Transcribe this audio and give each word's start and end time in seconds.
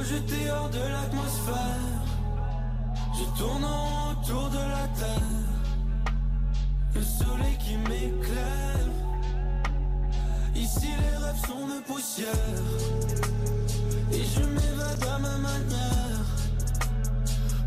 rejeté 0.00 0.50
hors 0.50 0.70
de 0.70 0.78
l'atmosphère. 0.78 2.00
Je 3.18 3.24
tourne 3.38 3.64
autour 3.64 4.48
de 4.48 4.62
la 4.76 4.86
terre. 5.00 5.46
Le 6.94 7.02
soleil 7.02 7.56
qui 7.58 7.76
m'éclaire. 7.88 8.88
Ici 10.54 10.88
les 11.02 11.16
rêves 11.22 11.42
sont 11.46 11.66
de 11.72 11.80
poussière. 11.86 12.62
Et 14.12 14.24
je 14.34 14.44
m'évade 14.54 15.04
à 15.14 15.18
ma 15.18 15.36
manière. 15.48 16.26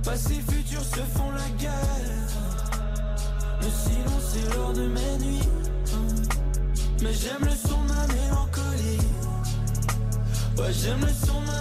Passé, 0.03 0.35
futur 0.49 0.81
se 0.81 1.03
font 1.15 1.31
la 1.31 1.49
guerre. 1.61 2.31
Le 3.61 3.69
silence 3.83 4.29
est 4.39 4.55
l'heure 4.55 4.73
de 4.73 4.87
mes 4.87 5.17
nuits. 5.23 5.49
Mais 7.01 7.13
j'aime 7.13 7.45
le 7.51 7.55
son 7.67 7.79
de 7.83 7.89
ma 7.93 8.07
mélancolie. 8.07 9.07
Ouais, 10.57 10.73
j'aime 10.81 11.01
le 11.01 11.13
son 11.25 11.39
de 11.41 11.47
ma 11.47 11.52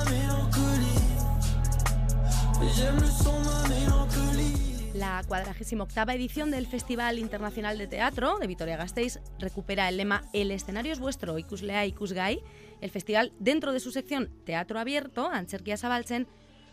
La 4.95 5.23
48 5.27 6.11
edición 6.13 6.51
del 6.51 6.67
Festival 6.67 7.19
Internacional 7.19 7.77
de 7.77 7.87
Teatro 7.87 8.39
de 8.39 8.47
Vitoria-Gasteiz 8.47 9.21
recupera 9.39 9.89
el 9.89 9.97
lema 9.97 10.23
El 10.33 10.51
escenario 10.51 10.93
es 10.93 11.01
vuestro, 11.01 11.39
ikuslea 11.39 11.87
ikusgai. 11.87 12.43
El 12.81 12.91
festival, 12.91 13.33
dentro 13.39 13.73
de 13.73 13.81
su 13.81 13.91
sección 13.91 14.31
Teatro 14.45 14.79
Abierto, 14.79 15.29
Ancherkia 15.29 15.77
Sabaltzen, 15.77 16.29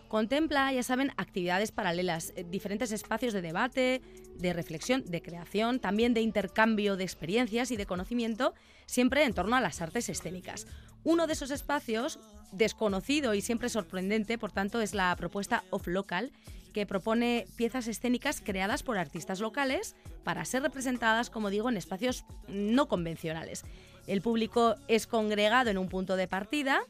contempla, 0.08 0.72
ya 0.74 0.84
saben, 0.84 1.12
actividades 1.18 1.72
paralelas, 1.72 2.34
eh, 2.36 2.46
diferentes 2.50 2.92
espacios 2.92 3.34
de 3.34 3.42
debate, 3.42 4.02
de 4.36 4.54
reflexión, 4.54 5.04
de 5.06 5.22
creación, 5.22 5.80
también 5.80 6.14
de 6.14 6.22
intercambio 6.22 6.98
de 6.98 7.04
experiencias 7.04 7.72
y 7.72 7.78
de 7.78 7.86
conocimiento, 7.86 8.54
siempre 8.86 9.24
en 9.24 9.34
torno 9.34 9.56
a 9.56 9.62
las 9.62 9.82
artes 9.82 10.10
escénicas. 10.10 10.66
Uno 11.04 11.28
de 11.28 11.34
esos 11.34 11.52
espacios, 11.52 12.20
desconocido 12.52 13.34
y 13.34 13.42
siempre 13.42 13.70
sorprendente, 13.70 14.38
por 14.38 14.52
tanto, 14.52 14.82
es 14.82 14.94
la 14.94 15.16
propuesta 15.16 15.64
Off 15.70 15.88
Local, 15.88 16.32
que 16.74 16.86
propone 16.86 17.48
piezas 17.56 17.88
escénicas 17.88 18.42
creadas 18.44 18.84
por 18.84 18.98
artistas 18.98 19.40
locales 19.40 19.96
para 20.24 20.46
ser 20.46 20.62
representadas, 20.62 21.30
como 21.30 21.50
digo, 21.50 21.70
en 21.70 21.78
espacios 21.78 22.26
no 22.48 22.88
convencionales. 22.88 23.64
El 24.08 24.22
público 24.22 24.76
es 24.88 25.08
congregado 25.08 25.70
en 25.70 25.78
un 25.78 25.90
punto 25.90 26.16
de 26.16 26.28
partida 26.28 26.82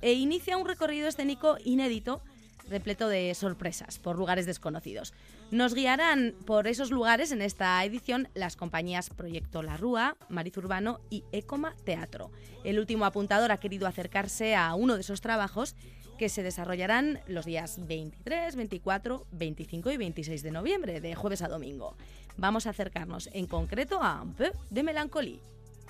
e 0.00 0.12
inicia 0.12 0.56
un 0.56 0.66
recorrido 0.66 1.08
escénico 1.08 1.56
inédito 1.64 2.22
repleto 2.68 3.08
de 3.08 3.34
sorpresas 3.34 3.98
por 3.98 4.18
lugares 4.18 4.46
desconocidos. 4.46 5.14
Nos 5.50 5.72
guiarán 5.72 6.34
por 6.44 6.66
esos 6.66 6.90
lugares 6.90 7.32
en 7.32 7.40
esta 7.40 7.82
edición 7.82 8.28
las 8.34 8.54
compañías 8.54 9.08
Proyecto 9.08 9.62
La 9.62 9.78
Rúa, 9.78 10.18
Mariz 10.28 10.54
Urbano 10.58 11.00
y 11.08 11.24
Ecoma 11.32 11.74
Teatro. 11.84 12.30
El 12.64 12.78
último 12.78 13.06
apuntador 13.06 13.50
ha 13.50 13.56
querido 13.56 13.86
acercarse 13.86 14.54
a 14.54 14.74
uno 14.74 14.96
de 14.96 15.00
esos 15.00 15.22
trabajos 15.22 15.74
que 16.18 16.28
se 16.28 16.42
desarrollarán 16.42 17.20
los 17.28 17.46
días 17.46 17.78
23, 17.86 18.56
24, 18.56 19.26
25 19.32 19.90
y 19.90 19.96
26 19.96 20.42
de 20.42 20.50
noviembre, 20.50 21.00
de 21.00 21.14
jueves 21.14 21.40
a 21.40 21.48
domingo. 21.48 21.96
Vamos 22.36 22.66
a 22.66 22.70
acercarnos 22.70 23.30
en 23.32 23.46
concreto 23.46 24.02
a 24.02 24.20
un 24.20 24.34
peu 24.34 24.52
de 24.68 24.82
melancolía. 24.82 25.40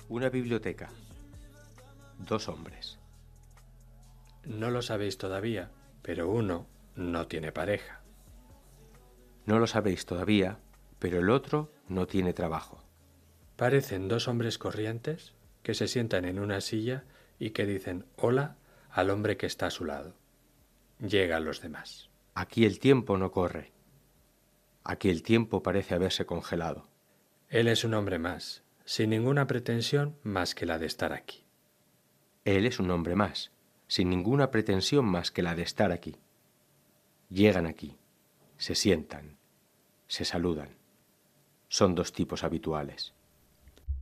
Una 0.07 0.29
biblioteca. 0.29 0.89
Dos 2.17 2.47
hombres. 2.47 2.97
No 4.45 4.71
lo 4.71 4.81
sabéis 4.81 5.17
todavía, 5.17 5.69
pero 6.01 6.29
uno 6.29 6.65
no 6.95 7.27
tiene 7.27 7.51
pareja. 7.51 7.98
No 9.49 9.57
lo 9.57 9.65
sabéis 9.65 10.05
todavía, 10.05 10.59
pero 10.99 11.17
el 11.17 11.31
otro 11.31 11.73
no 11.87 12.05
tiene 12.05 12.33
trabajo. 12.33 12.83
Parecen 13.55 14.07
dos 14.07 14.27
hombres 14.27 14.59
corrientes 14.59 15.33
que 15.63 15.73
se 15.73 15.87
sientan 15.87 16.25
en 16.25 16.37
una 16.37 16.61
silla 16.61 17.05
y 17.39 17.49
que 17.49 17.65
dicen 17.65 18.05
hola 18.15 18.57
al 18.91 19.09
hombre 19.09 19.37
que 19.37 19.47
está 19.47 19.65
a 19.65 19.71
su 19.71 19.85
lado. 19.85 20.13
Llegan 20.99 21.45
los 21.45 21.61
demás. 21.61 22.11
Aquí 22.35 22.63
el 22.63 22.77
tiempo 22.77 23.17
no 23.17 23.31
corre. 23.31 23.71
Aquí 24.83 25.09
el 25.09 25.23
tiempo 25.23 25.63
parece 25.63 25.95
haberse 25.95 26.27
congelado. 26.27 26.87
Él 27.47 27.67
es 27.67 27.83
un 27.83 27.95
hombre 27.95 28.19
más, 28.19 28.61
sin 28.85 29.09
ninguna 29.09 29.47
pretensión 29.47 30.15
más 30.21 30.53
que 30.53 30.67
la 30.67 30.77
de 30.77 30.85
estar 30.85 31.11
aquí. 31.11 31.43
Él 32.45 32.67
es 32.67 32.79
un 32.79 32.91
hombre 32.91 33.15
más, 33.15 33.51
sin 33.87 34.11
ninguna 34.11 34.51
pretensión 34.51 35.05
más 35.05 35.31
que 35.31 35.41
la 35.41 35.55
de 35.55 35.63
estar 35.63 35.91
aquí. 35.91 36.17
Llegan 37.31 37.65
aquí, 37.65 37.97
se 38.57 38.75
sientan, 38.75 39.38
se 40.09 40.25
saludan. 40.25 40.75
Son 41.69 41.95
dos 41.95 42.11
tipos 42.11 42.43
habituales. 42.43 43.13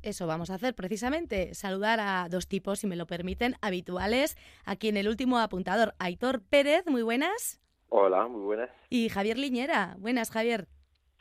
Eso 0.02 0.26
vamos 0.26 0.50
a 0.50 0.56
hacer 0.56 0.74
precisamente, 0.74 1.54
saludar 1.54 2.00
a 2.00 2.30
dos 2.30 2.48
tipos, 2.48 2.80
si 2.80 2.88
me 2.88 2.96
lo 2.96 3.08
permiten, 3.08 3.56
habituales. 3.62 4.38
Aquí 4.64 4.88
en 4.88 4.98
el 4.98 5.10
último 5.10 5.38
apuntador, 5.38 5.94
Aitor 6.00 6.42
Pérez, 6.42 6.86
muy 6.88 7.04
buenas. 7.04 7.60
Hola, 7.90 8.28
muy 8.28 8.42
buenas. 8.42 8.70
Y 8.90 9.10
Javier 9.10 9.38
Liñera, 9.38 9.96
buenas 10.00 10.32
Javier. 10.32 10.68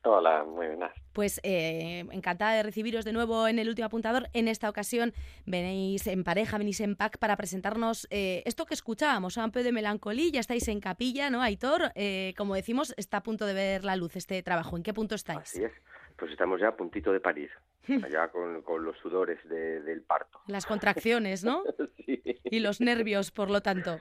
Hola, 0.09 0.45
muy 0.45 0.69
buenas. 0.69 0.93
Pues 1.13 1.41
eh, 1.43 2.05
encantada 2.13 2.53
de 2.55 2.63
recibiros 2.63 3.05
de 3.05 3.13
nuevo 3.13 3.49
en 3.49 3.59
el 3.59 3.69
último 3.69 3.87
apuntador. 3.87 4.29
En 4.35 4.47
esta 4.47 4.69
ocasión 4.71 5.13
venís 5.47 6.07
en 6.07 6.23
pareja, 6.23 6.59
venís 6.59 6.81
en 6.81 6.95
pack 6.95 7.19
para 7.19 7.37
presentarnos 7.37 8.07
eh, 8.11 8.43
esto 8.47 8.67
que 8.67 8.75
escuchábamos, 8.75 9.37
Ampe 9.37 9.65
de 9.65 9.73
Melancolía. 9.73 10.31
Ya 10.33 10.41
estáis 10.41 10.69
en 10.69 10.79
capilla, 10.81 11.29
¿no, 11.29 11.43
Aitor? 11.43 11.91
Eh, 11.97 12.35
como 12.37 12.55
decimos, 12.55 12.95
está 12.97 13.17
a 13.17 13.23
punto 13.25 13.47
de 13.47 13.55
ver 13.55 13.85
la 13.85 13.97
luz 13.97 14.15
este 14.15 14.41
trabajo. 14.45 14.77
¿En 14.77 14.85
qué 14.85 14.95
punto 14.95 15.17
estáis? 15.17 15.41
Así 15.41 15.65
es. 15.65 15.73
Pues 16.17 16.31
estamos 16.31 16.61
ya 16.61 16.69
a 16.69 16.77
puntito 16.77 17.13
de 17.13 17.21
París, 17.21 17.51
allá 17.89 18.29
con, 18.33 18.63
con 18.63 18.85
los 18.85 18.97
sudores 18.99 19.39
de- 19.49 19.81
del 19.83 20.03
parto. 20.03 20.41
Las 20.47 20.67
contracciones, 20.67 21.43
¿no? 21.45 21.63
sí. 22.07 22.23
Y 22.45 22.61
los 22.61 22.81
nervios, 22.81 23.33
por 23.33 23.51
lo 23.51 23.61
tanto. 23.61 23.99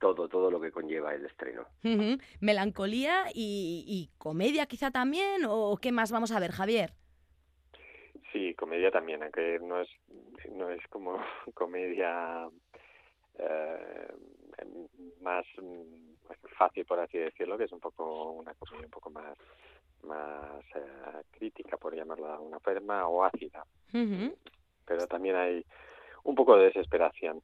Todo, 0.00 0.28
todo 0.28 0.50
lo 0.50 0.60
que 0.60 0.72
conlleva 0.72 1.14
el 1.14 1.24
estreno. 1.24 1.62
Ujú. 1.84 2.18
Melancolía 2.40 3.24
y, 3.34 3.84
y 3.86 4.10
comedia 4.18 4.66
quizá 4.66 4.90
también, 4.90 5.42
o 5.48 5.76
qué 5.80 5.92
más 5.92 6.12
vamos 6.12 6.32
a 6.32 6.40
ver, 6.40 6.52
Javier. 6.52 6.92
Sí, 8.32 8.54
comedia 8.54 8.90
también, 8.90 9.22
aunque 9.22 9.60
no 9.60 9.80
es, 9.80 9.88
no 10.50 10.68
es 10.68 10.84
como 10.88 11.16
comedia 11.54 12.48
eh, 13.38 14.08
más 15.20 15.46
mm, 15.62 16.14
fácil, 16.58 16.84
por 16.84 16.98
así 17.00 17.18
decirlo, 17.18 17.56
que 17.56 17.64
es 17.64 17.72
un 17.72 17.80
poco 17.80 18.32
una 18.32 18.54
comedia 18.54 18.86
un 18.86 18.90
poco 18.90 19.10
más 19.10 19.38
más 20.04 20.64
eh, 20.74 21.22
crítica, 21.30 21.76
por 21.76 21.94
llamarlo 21.94 22.26
de 22.26 22.32
alguna 22.32 22.60
forma, 22.60 23.06
o 23.08 23.24
ácida. 23.24 23.64
Pero 23.90 25.06
también 25.06 25.36
hay 25.36 25.64
un 26.24 26.34
poco 26.34 26.56
de 26.56 26.66
desesperación. 26.66 27.40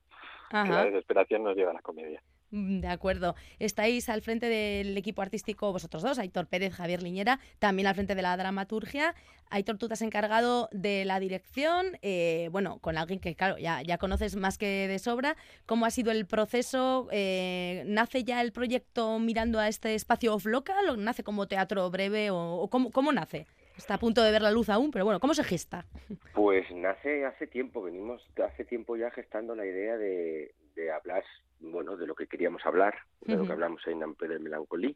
que 0.51 0.69
la 0.69 0.85
desesperación 0.85 1.45
nos 1.45 1.57
lleva 1.57 1.71
a 1.71 1.75
la 1.75 1.83
comedia. 1.83 2.23
Mm, 2.51 2.81
De 2.81 2.89
acuerdo. 2.89 3.37
Estáis 3.59 4.09
al 4.09 4.23
frente 4.23 4.47
del 4.49 4.97
equipo 4.97 5.23
artístico 5.23 5.73
vosotros 5.73 6.03
dos, 6.03 6.19
Aitor 6.19 6.47
Pérez, 6.49 6.75
Javier 6.75 7.03
Liñera, 7.03 7.39
también 7.61 7.87
al 7.87 7.95
frente 7.95 8.15
de 8.15 8.23
la 8.23 8.37
dramaturgia. 8.37 9.15
Aitor, 9.51 9.79
tú 9.79 9.87
te 9.89 9.95
has 9.95 10.03
encargado 10.03 10.69
de 10.73 11.05
la 11.05 11.21
dirección, 11.21 11.99
eh, 12.03 12.49
bueno, 12.53 12.79
con 12.79 12.99
alguien 12.99 13.21
que, 13.21 13.35
claro, 13.37 13.57
ya, 13.59 13.83
ya 13.83 13.99
conoces 13.99 14.37
más 14.37 14.59
que 14.59 14.87
de 14.89 14.99
sobra. 14.99 15.37
¿Cómo 15.67 15.87
ha 15.87 15.91
sido 15.91 16.11
el 16.13 16.27
proceso? 16.27 17.09
Eh, 17.13 17.85
¿Nace 17.87 18.25
ya 18.25 18.41
el 18.43 18.53
proyecto 18.53 19.19
mirando 19.21 19.59
a 19.61 19.69
este 19.69 19.95
espacio 19.95 20.35
off 20.35 20.47
local 20.47 20.89
o 20.89 20.97
nace 20.97 21.23
como 21.25 21.47
teatro 21.47 21.89
breve 21.91 22.31
o, 22.31 22.55
o 22.57 22.69
cómo, 22.69 22.91
cómo 22.91 23.13
nace? 23.13 23.47
Está 23.81 23.95
a 23.95 23.99
punto 23.99 24.23
de 24.23 24.31
ver 24.31 24.43
la 24.43 24.51
luz 24.51 24.69
aún, 24.69 24.91
pero 24.91 25.07
bueno, 25.07 25.21
¿cómo 25.21 25.33
se 25.33 25.43
gesta? 25.43 25.87
Pues 26.35 26.71
nace 26.71 27.25
hace 27.25 27.47
tiempo, 27.47 27.81
venimos 27.83 28.23
hace 28.45 28.67
tiempo 28.67 28.95
ya 28.95 29.11
gestando 29.11 29.55
la 29.55 29.65
idea 29.65 29.97
de, 29.97 30.55
de 30.75 30.93
hablar, 30.93 31.25
bueno, 31.61 31.97
de 31.97 32.07
lo 32.07 32.15
que 32.15 32.27
queríamos 32.27 32.65
hablar, 32.67 32.95
de 33.23 33.33
lo 33.33 33.39
Ujú. 33.41 33.47
que 33.47 33.53
hablamos 33.55 33.87
en 33.87 34.03
Ampe 34.03 34.29
del 34.29 34.41
Melancolí, 34.41 34.95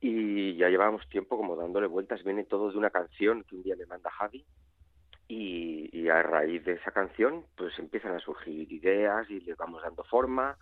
y 0.00 0.56
ya 0.56 0.70
llevábamos 0.70 1.06
tiempo 1.10 1.36
como 1.36 1.56
dándole 1.56 1.88
vueltas, 1.88 2.24
viene 2.24 2.44
todo 2.44 2.70
de 2.70 2.78
una 2.78 2.88
canción 2.88 3.44
que 3.44 3.54
un 3.54 3.62
día 3.62 3.76
me 3.76 3.84
manda 3.84 4.10
Javi, 4.10 4.46
y, 5.28 5.90
y 5.92 6.08
a 6.08 6.22
raíz 6.22 6.64
de 6.64 6.72
esa 6.72 6.92
canción 6.92 7.44
pues 7.54 7.78
empiezan 7.78 8.14
a 8.14 8.20
surgir 8.20 8.72
ideas 8.72 9.28
y 9.28 9.40
le 9.40 9.54
vamos 9.56 9.82
dando 9.82 10.04
forma, 10.04 10.56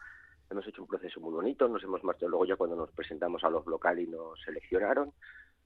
hemos 0.50 0.66
hecho 0.66 0.82
un 0.82 0.88
proceso 0.88 1.21
muy 1.21 1.32
bonito, 1.32 1.69
nos 1.69 1.84
hemos 1.84 2.03
marchado 2.03 2.30
luego 2.30 2.47
ya 2.47 2.57
cuando 2.57 2.74
nos 2.74 2.91
presentamos 2.91 3.45
a 3.45 3.48
los 3.50 3.65
locales 3.66 4.09
y 4.09 4.10
nos 4.10 4.41
seleccionaron, 4.42 5.12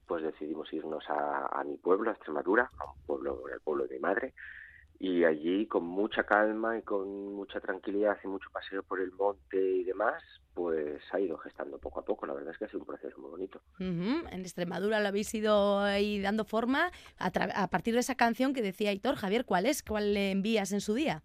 pues 0.09 0.23
decidimos 0.25 0.73
irnos 0.73 1.05
a, 1.09 1.47
a 1.61 1.63
mi 1.65 1.77
pueblo, 1.77 2.11
a 2.11 2.15
Extremadura, 2.15 2.73
a 2.79 2.85
un 2.87 2.99
pueblo, 3.07 3.45
el 3.53 3.61
pueblo 3.61 3.87
de 3.87 3.95
mi 3.97 4.01
madre, 4.01 4.35
y 4.99 5.23
allí 5.23 5.67
con 5.69 5.85
mucha 5.85 6.25
calma 6.25 6.77
y 6.77 6.83
con 6.83 7.35
mucha 7.35 7.61
tranquilidad 7.61 8.19
y 8.25 8.27
mucho 8.27 8.49
paseo 8.53 8.83
por 8.83 9.01
el 9.01 9.13
monte 9.13 9.57
y 9.57 9.85
demás, 9.85 10.21
pues 10.55 11.01
ha 11.13 11.21
ido 11.21 11.39
gestando 11.39 11.79
poco 11.79 12.01
a 12.01 12.05
poco. 12.05 12.27
La 12.27 12.33
verdad 12.35 12.51
es 12.53 12.59
que 12.59 12.65
ha 12.65 12.69
sido 12.69 12.81
un 12.81 12.87
proceso 12.87 13.17
muy 13.21 13.31
bonito. 13.31 13.61
Ujú, 13.79 14.27
En 14.33 14.41
Extremadura 14.41 14.99
lo 14.99 15.07
habéis 15.07 15.33
ido 15.35 15.79
ahí 15.81 16.21
dando 16.21 16.45
forma 16.45 16.91
a, 17.19 17.27
a 17.63 17.69
partir 17.69 17.95
de 17.95 18.01
esa 18.01 18.17
canción 18.17 18.55
que 18.55 18.63
decía 18.63 18.91
Aitor. 18.91 19.15
Javier, 19.15 19.45
¿cuál 19.45 19.67
es? 19.67 19.85
¿Cuál 19.85 20.15
le 20.15 20.33
envías 20.33 20.73
en 20.73 20.81
su 20.81 20.95
día? 20.95 21.23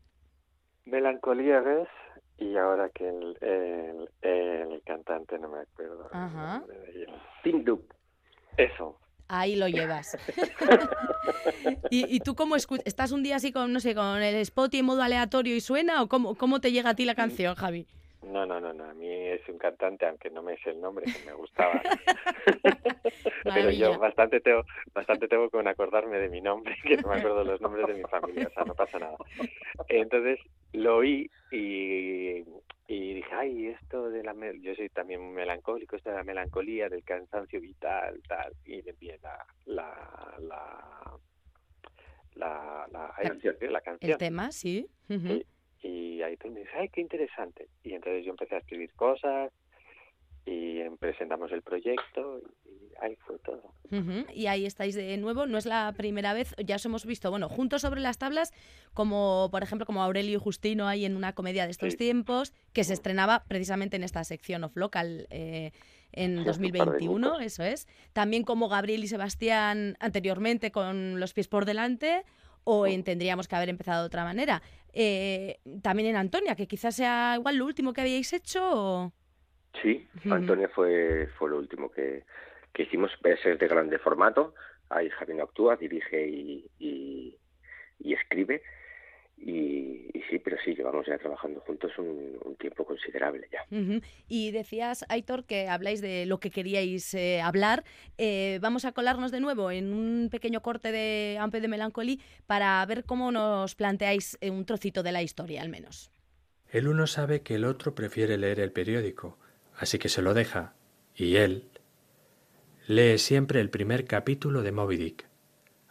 Melancolía 0.86 1.62
ves 1.62 1.88
y 2.38 2.58
ahora 2.58 2.90
que 2.90 3.08
el, 3.08 3.38
el, 3.42 4.10
el 4.22 4.84
cantante 4.84 5.40
no 5.40 5.50
me 5.50 5.62
acuerdo. 5.62 6.10
el 6.12 6.18
Ajá. 6.20 6.60
nombre 6.60 6.78
de 6.78 7.04
él. 7.04 7.08
Eso. 8.58 9.00
Ahí 9.28 9.56
lo 9.56 9.68
llevas. 9.68 10.18
¿Y, 11.90 12.16
y 12.16 12.20
tú 12.20 12.36
cómo 12.36 12.56
escuchas? 12.56 12.86
¿Estás 12.86 13.12
un 13.12 13.24
día 13.24 13.38
así 13.38 13.52
con, 13.52 13.72
no 13.74 13.80
sé, 13.80 13.96
con 13.96 14.22
el 14.22 14.36
spot 14.36 14.74
y 14.74 14.80
en 14.80 14.86
modo 14.86 15.02
aleatorio 15.02 15.56
y 15.56 15.62
suena? 15.62 16.02
¿O 16.02 16.08
cómo, 16.08 16.36
cómo 16.36 16.60
te 16.60 16.72
llega 16.72 16.92
a 16.92 16.96
ti 16.96 17.06
la 17.06 17.16
canción, 17.16 17.56
Javi? 17.56 17.88
No, 18.24 18.46
no, 18.46 18.60
no, 18.60 18.74
no. 18.74 18.86
A 18.86 18.94
mí 18.94 19.08
es 19.10 19.42
un 19.50 19.58
cantante, 19.58 20.06
aunque 20.06 20.30
no 20.30 20.42
me 20.42 20.58
sé 20.58 20.72
el 20.72 20.82
nombre, 20.82 21.06
que 21.06 21.26
me 21.26 21.34
gustaba. 21.34 21.82
Pero 23.44 23.70
yo 23.72 23.98
bastante 24.00 24.40
tengo, 24.40 24.64
bastante 24.94 25.28
tengo 25.28 25.50
con 25.50 25.68
acordarme 25.68 26.18
de 26.20 26.30
mi 26.30 26.42
nombre, 26.42 26.76
que 26.84 26.98
no 26.98 27.10
me 27.10 27.18
acuerdo 27.18 27.44
los 27.44 27.62
nombres 27.62 27.88
de 27.88 27.94
mi 27.96 28.04
familia, 28.04 28.48
o 28.48 28.54
sea, 28.54 28.64
no 28.64 28.74
pasa 28.74 29.00
nada. 29.00 29.18
Entonces 29.88 30.40
lo 30.72 30.98
oí 30.98 31.30
y, 31.52 32.44
y 32.94 33.14
dije, 33.16 33.30
ay, 33.34 33.68
esto 33.68 34.10
de 34.10 34.24
la... 34.24 34.36
Yo 34.62 34.76
soy 34.76 34.90
también 34.90 35.34
melancólico, 35.34 35.96
esto 35.96 36.12
de 36.12 36.18
la 36.18 36.24
melancolía, 36.24 36.90
del 36.90 37.04
cansancio 37.04 37.60
vital, 37.60 38.22
tal. 38.28 38.54
Y 38.66 38.84
me 38.84 38.92
envié 38.92 39.20
la... 39.22 39.46
la, 39.66 40.36
la 40.40 41.20
la, 42.36 42.88
la, 42.92 43.14
la, 43.70 43.82
canción. 43.82 44.12
El 44.12 44.18
tema, 44.18 44.52
sí. 44.52 44.88
Y 45.84 46.22
ahí 46.24 46.36
me 46.44 46.60
dices, 46.62 46.74
ay, 46.76 46.90
qué 46.90 47.02
interesante. 47.02 47.68
Y 47.84 47.94
entonces 47.94 48.26
yo 48.26 48.32
empecé 48.32 48.56
a 48.56 48.60
escribir 48.60 48.92
cosas 48.94 49.52
y 50.46 50.82
presentamos 51.00 51.52
el 51.52 51.62
proyecto 51.62 52.42
ahí 53.02 53.16
fue 53.26 53.38
todo. 53.40 53.74
Y 54.34 54.48
ahí 54.48 54.66
estáis 54.66 54.96
de 54.96 55.16
nuevo, 55.18 55.46
no 55.46 55.58
es 55.58 55.68
la 55.68 55.94
primera 55.96 56.34
vez, 56.34 56.56
ya 56.66 56.78
os 56.78 56.86
hemos 56.86 57.06
visto, 57.06 57.30
bueno, 57.30 57.48
juntos 57.48 57.82
sobre 57.82 58.02
las 58.02 58.18
tablas, 58.18 58.52
como 58.94 59.50
por 59.52 59.62
ejemplo 59.62 59.86
como 59.86 60.02
Aurelio 60.02 60.38
y 60.38 60.42
Justino 60.42 60.88
ahí 60.88 61.06
en 61.06 61.16
una 61.16 61.34
comedia 61.34 61.66
de 61.66 61.72
estos 61.72 61.96
tiempos, 61.96 62.54
que 62.74 62.84
se 62.84 62.94
estrenaba 62.94 63.44
precisamente 63.48 63.96
en 63.96 64.04
esta 64.04 64.24
sección 64.24 64.64
of 64.64 64.76
local. 64.76 65.28
Eh, 65.30 65.72
en 66.12 66.44
2021, 66.44 67.40
eso 67.40 67.64
es. 67.64 67.88
También 68.14 68.44
como 68.44 68.70
Gabriel 68.70 69.04
y 69.04 69.08
Sebastián 69.08 69.98
anteriormente 70.00 70.72
con 70.72 71.20
los 71.20 71.34
pies 71.34 71.48
por 71.48 71.66
delante, 71.66 72.24
o 72.64 72.88
en 72.88 73.04
tendríamos 73.04 73.48
que 73.48 73.56
haber 73.56 73.70
empezado 73.70 74.02
de 74.02 74.08
otra 74.08 74.24
manera. 74.24 74.62
Eh, 74.94 75.60
también 75.82 76.10
en 76.10 76.16
Antonia, 76.16 76.56
que 76.56 76.68
quizás 76.68 76.96
sea 76.96 77.36
igual 77.38 77.58
lo 77.58 77.66
último 77.66 77.94
que 77.94 78.02
habíais 78.02 78.32
hecho. 78.34 79.12
Sí, 79.82 80.08
Antonia 80.30 80.70
fue, 80.70 81.28
fue 81.38 81.50
lo 81.50 81.58
último 81.58 81.90
que, 81.90 82.24
que 82.74 82.84
hicimos, 82.84 83.12
es 83.24 83.60
de 83.60 83.68
grande 83.68 84.00
formato. 84.00 84.54
Ahí 84.90 85.10
Javier 85.10 85.42
actúa, 85.42 85.76
dirige 85.76 86.28
y, 86.28 87.38
y 88.00 88.14
escribe. 88.14 88.62
Y, 89.38 90.10
sí, 90.30 90.40
pero 90.40 90.58
sí, 90.64 90.74
llevamos 90.74 91.06
ya 91.06 91.18
trabajando 91.18 91.60
juntos 91.62 91.92
un, 91.98 92.56
tiempo 92.60 92.86
considerable 92.86 93.50
ya. 93.52 93.66
Y 94.30 94.52
decías, 94.52 95.04
Aitor, 95.10 95.44
que 95.44 95.68
habláis 95.68 96.00
de 96.00 96.26
lo 96.26 96.40
que 96.40 96.50
queríais 96.50 97.14
eh, 97.14 97.42
hablar. 97.42 97.84
Eh, 98.18 98.60
vamos 98.62 98.86
a 98.86 98.94
colarnos 98.94 99.32
de 99.32 99.42
nuevo 99.42 99.70
en 99.70 99.92
un 99.94 100.30
pequeño 100.32 100.62
corte 100.62 100.94
de 100.94 101.38
Ampe 101.42 101.60
de 101.60 101.68
Melancolía 101.68 102.20
para 102.48 102.86
ver 102.86 103.04
cómo 103.04 103.34
nos 103.34 103.76
planteáis 103.76 104.38
eh, 104.40 104.50
un 104.50 104.66
trocito 104.66 105.04
de 105.04 105.12
la 105.12 105.24
historia, 105.24 105.62
al 105.62 105.70
menos. 105.70 106.10
El 106.72 106.88
uno 106.88 107.06
sabe 107.06 107.42
que 107.42 107.56
el 107.56 107.66
otro 107.66 107.96
prefiere 107.96 108.38
leer 108.38 108.62
el 108.62 108.72
periódico, 108.72 109.38
así 109.76 110.00
que 110.00 110.08
se 110.08 110.22
lo 110.22 110.34
deja, 110.34 110.74
y 111.16 111.36
él 111.36 111.70
lee 112.88 113.18
siempre 113.18 113.60
el 113.60 113.70
primer 113.70 114.06
capítulo 114.06 114.62
de 114.62 114.72
Moby 114.72 114.98
Dick. 114.98 115.28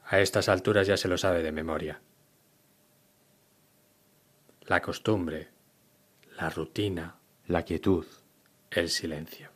A 0.04 0.20
estas 0.20 0.48
alturas 0.48 0.86
ya 0.86 0.96
se 0.96 1.08
lo 1.08 1.16
sabe 1.18 1.42
de 1.42 1.52
memoria 1.52 2.00
la 4.66 4.80
costumbre, 4.80 5.48
la 6.38 6.48
rutina, 6.48 7.16
la 7.46 7.62
quietud, 7.62 8.06
el 8.70 8.88
silencio. 8.88 9.50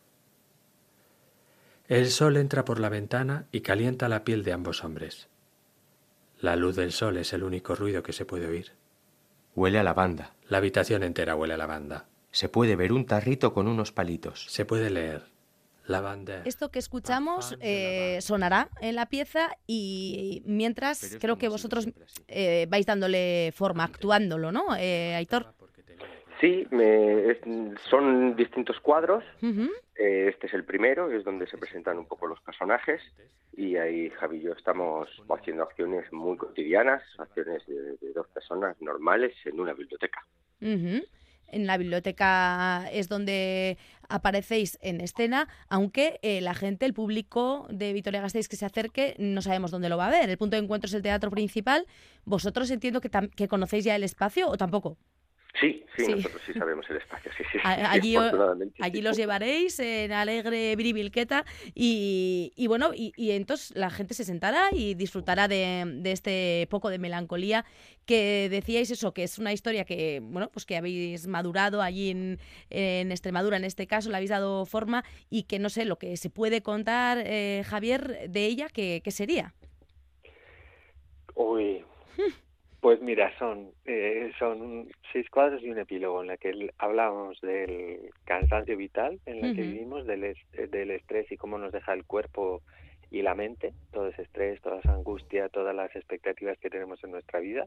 El 1.88 2.10
sol 2.10 2.36
entra 2.36 2.64
por 2.64 2.80
la 2.80 2.88
ventana 2.88 3.46
y 3.52 3.60
calienta 3.60 4.08
la 4.08 4.24
piel 4.24 4.42
de 4.42 4.52
ambos 4.52 4.84
hombres. 4.84 5.28
La 6.40 6.56
luz 6.56 6.76
del 6.76 6.92
sol 6.92 7.16
es 7.16 7.32
el 7.32 7.44
único 7.44 7.76
ruido 7.76 8.02
que 8.02 8.12
se 8.12 8.26
puede 8.26 8.46
oír. 8.46 8.72
Huele 9.54 9.78
a 9.78 9.84
lavanda. 9.84 10.34
La 10.48 10.58
habitación 10.58 11.02
entera 11.02 11.36
huele 11.36 11.54
a 11.54 11.56
lavanda. 11.56 12.08
Se 12.32 12.48
puede 12.48 12.76
ver 12.76 12.92
un 12.92 13.06
tarrito 13.06 13.54
con 13.54 13.68
unos 13.68 13.92
palitos. 13.92 14.46
Se 14.50 14.66
puede 14.66 14.90
leer 14.90 15.35
Esto 16.44 16.70
que 16.70 16.78
escuchamos 16.78 17.56
eh, 17.60 18.18
sonará 18.20 18.68
en 18.80 18.96
la 18.96 19.06
pieza 19.06 19.50
y 19.66 20.42
mientras 20.44 21.16
creo 21.20 21.38
que 21.38 21.48
vosotros 21.48 21.88
eh, 22.28 22.66
vais 22.68 22.86
dándole 22.86 23.52
forma, 23.54 23.84
actuándolo, 23.84 24.52
¿no, 24.52 24.76
eh, 24.76 25.14
Aitor? 25.14 25.54
Sí, 26.40 26.66
me, 26.70 27.38
son 27.88 28.36
distintos 28.36 28.78
cuadros. 28.80 29.24
este 29.94 30.46
es 30.46 30.54
el 30.54 30.64
primero, 30.64 31.10
es 31.10 31.24
donde 31.24 31.46
se 31.46 31.56
presentan 31.56 31.98
un 31.98 32.06
poco 32.06 32.26
los 32.26 32.40
personajes. 32.40 33.00
Y 33.56 33.76
ahí 33.76 34.10
Javi 34.10 34.38
y 34.38 34.42
yo 34.42 34.52
estamos 34.52 35.08
haciendo 35.30 35.62
acciones 35.62 36.12
muy 36.12 36.36
cotidianas, 36.36 37.02
acciones 37.16 37.66
de, 37.66 38.12
dos 38.12 38.26
personas 38.28 38.80
normales 38.82 39.34
en 39.46 39.60
una 39.60 39.72
biblioteca 39.72 40.26
en 41.48 41.66
la 41.66 41.78
biblioteca 41.78 42.88
es 42.92 43.08
donde 43.08 43.78
aparecéis 44.08 44.78
en 44.82 45.00
escena, 45.00 45.48
aunque 45.68 46.18
eh, 46.22 46.40
la 46.40 46.54
gente, 46.54 46.86
el 46.86 46.94
público 46.94 47.66
de 47.70 47.92
Vitoria 47.92 48.20
Gasteiz 48.20 48.48
que 48.48 48.56
se 48.56 48.66
acerque, 48.66 49.14
no 49.18 49.42
sabemos 49.42 49.70
dónde 49.70 49.88
lo 49.88 49.96
va 49.96 50.06
a 50.06 50.10
ver. 50.10 50.30
El 50.30 50.38
punto 50.38 50.56
de 50.56 50.62
encuentro 50.62 50.86
es 50.86 50.94
el 50.94 51.02
teatro 51.02 51.30
principal. 51.30 51.86
¿Vosotros 52.24 52.70
entiendo 52.70 53.00
que, 53.00 53.10
que 53.10 53.48
conocéis 53.48 53.84
ya 53.84 53.96
el 53.96 54.04
espacio 54.04 54.48
o 54.48 54.56
tampoco? 54.56 54.96
Sí, 55.60 55.84
sí, 55.96 56.08
nosotros 56.08 56.42
sí 56.44 56.52
sabemos 56.52 56.84
el 56.90 56.98
espacio. 56.98 57.30
Sí, 57.36 57.44
sí, 57.50 57.58
allí, 57.62 58.16
allí 58.78 59.00
los 59.00 59.16
llevaréis 59.16 59.78
en 59.78 60.12
alegre 60.12 60.76
bribilqueta 60.76 61.44
y, 61.74 62.52
y 62.56 62.66
bueno, 62.66 62.92
y, 62.94 63.12
y, 63.16 63.30
entonces 63.30 63.74
la 63.74 63.88
gente 63.88 64.12
se 64.12 64.24
sentará 64.24 64.68
y 64.72 64.94
disfrutará 64.94 65.48
de, 65.48 65.84
de, 65.86 66.12
este 66.12 66.66
poco 66.70 66.90
de 66.90 66.98
melancolía 66.98 67.64
que 68.04 68.48
decíais 68.50 68.90
eso, 68.90 69.14
que 69.14 69.22
es 69.22 69.38
una 69.38 69.52
historia 69.52 69.84
que, 69.84 70.20
bueno, 70.22 70.50
pues 70.52 70.66
que 70.66 70.76
habéis 70.76 71.26
madurado 71.26 71.80
allí 71.80 72.10
en, 72.10 72.38
en 72.68 73.10
Extremadura, 73.10 73.56
en 73.56 73.64
este 73.64 73.86
caso, 73.86 74.10
le 74.10 74.16
habéis 74.16 74.30
dado 74.30 74.66
forma 74.66 75.04
y 75.30 75.44
que 75.44 75.58
no 75.58 75.70
sé, 75.70 75.86
lo 75.86 75.96
que 75.96 76.18
se 76.18 76.28
puede 76.28 76.62
contar, 76.62 77.18
eh, 77.24 77.62
Javier, 77.66 78.28
de 78.28 78.46
ella, 78.46 78.68
¿qué, 78.68 79.00
qué 79.02 79.10
sería? 79.10 79.54
Uy, 81.34 81.84
Pues 82.86 83.02
mira, 83.02 83.36
son, 83.36 83.72
eh, 83.84 84.30
son 84.38 84.86
seis 85.12 85.28
cuadros 85.28 85.60
y 85.60 85.70
un 85.70 85.78
epílogo 85.80 86.22
en 86.22 86.28
la 86.28 86.36
que 86.36 86.70
hablamos 86.78 87.40
del 87.40 88.10
cansancio 88.24 88.76
vital 88.76 89.18
en 89.26 89.40
la 89.40 89.52
que 89.52 89.62
vivimos, 89.62 90.06
del, 90.06 90.22
eh, 90.22 90.36
del 90.68 90.92
estrés 90.92 91.32
y 91.32 91.36
cómo 91.36 91.58
nos 91.58 91.72
deja 91.72 91.92
el 91.92 92.04
cuerpo 92.04 92.62
y 93.10 93.22
la 93.22 93.34
mente, 93.34 93.74
todo 93.90 94.06
ese 94.06 94.22
estrés, 94.22 94.60
toda 94.60 94.78
esa 94.78 94.94
angustia, 94.94 95.48
todas 95.48 95.74
las 95.74 95.96
expectativas 95.96 96.58
que 96.58 96.70
tenemos 96.70 97.02
en 97.02 97.10
nuestra 97.10 97.40
vida 97.40 97.66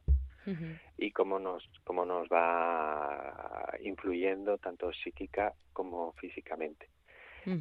y 0.98 1.12
cómo 1.12 1.38
nos, 1.38 1.69
cómo 1.83 2.06
nos 2.06 2.30
va 2.30 3.74
influyendo 3.83 4.57
tanto 4.57 4.94
psíquica 4.94 5.51
como 5.74 6.13
físicamente. 6.13 6.88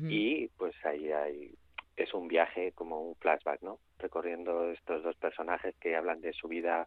Y 0.08 0.46
pues 0.58 0.76
ahí 0.84 1.10
hay, 1.10 1.56
es 1.96 2.14
un 2.14 2.28
viaje 2.28 2.70
como 2.70 3.00
un 3.00 3.16
flashback, 3.16 3.62
¿no? 3.62 3.80
Recorriendo 3.98 4.70
estos 4.70 5.02
dos 5.02 5.16
personajes 5.16 5.74
que 5.80 5.96
hablan 5.96 6.20
de 6.20 6.32
su 6.34 6.46
vida 6.46 6.86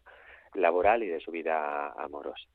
laboral 0.54 1.02
y 1.02 1.08
de 1.08 1.20
su 1.20 1.30
vida 1.30 1.92
amorosa. 1.92 2.46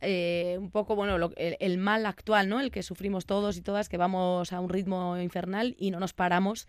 Eh, 0.00 0.56
un 0.58 0.70
poco, 0.70 0.94
bueno, 0.94 1.30
el, 1.36 1.78
mal 1.78 2.06
actual, 2.06 2.48
¿no? 2.48 2.60
El 2.60 2.70
que 2.70 2.82
sufrimos 2.82 3.26
todos 3.26 3.56
y 3.56 3.62
todas, 3.62 3.88
que 3.88 3.96
vamos 3.96 4.52
a 4.52 4.60
un 4.60 4.68
ritmo 4.68 5.18
infernal 5.18 5.74
y 5.78 5.90
no 5.90 6.00
nos 6.00 6.12
paramos 6.12 6.68